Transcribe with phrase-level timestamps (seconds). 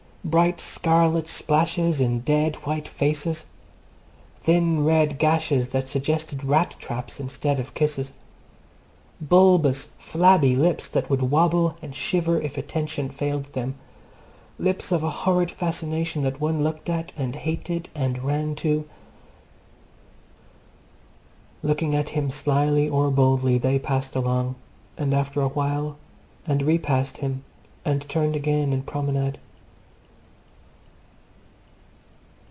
[0.23, 3.45] Bright scarlet splashes in dead white faces.
[4.43, 8.13] Thin red gashes that suggested rat traps instead of kisses.
[9.19, 13.73] Bulbous, flabby lips that would wobble and shiver if attention failed them.
[14.59, 18.87] Lips of a horrid fascination that one looked at and hated and ran to....
[21.63, 24.53] Looking at him slyly or boldly, they passed along,
[24.99, 25.97] and turned after a while
[26.45, 27.43] and repassed him,
[27.83, 29.39] and turned again in promenade.